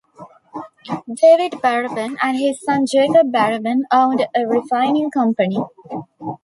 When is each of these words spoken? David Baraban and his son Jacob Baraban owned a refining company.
David 1.13 1.61
Baraban 1.61 2.17
and 2.23 2.35
his 2.35 2.59
son 2.59 2.87
Jacob 2.91 3.31
Baraban 3.31 3.81
owned 3.91 4.25
a 4.35 4.47
refining 4.47 5.11
company. 5.11 5.59